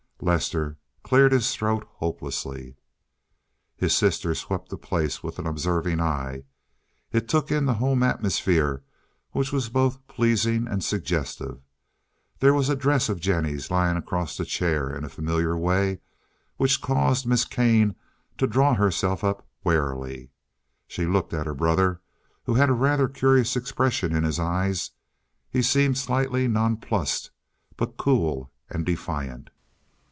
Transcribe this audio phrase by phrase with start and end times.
[0.23, 2.75] Lester cleared his throat hopelessly.
[3.75, 6.43] His sister swept the place with an observing eye.
[7.11, 8.83] It took in the home atmosphere,
[9.31, 11.63] which was both pleasing and suggestive.
[12.39, 16.01] There was a dress of Jennie's lying across a chair, in a familiar way,
[16.57, 17.95] which caused Miss Kane
[18.37, 20.29] to draw herself up warily.
[20.87, 21.99] She looked at her brother,
[22.43, 27.31] who had a rather curious expression in his eyes—he seemed slightly nonplussed,
[27.75, 29.49] but cool and defiant.